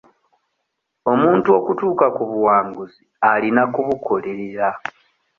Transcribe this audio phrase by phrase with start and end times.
[1.11, 3.01] Omuntu okutuuka ku buwanguzi
[3.31, 4.69] alina kubukolerera.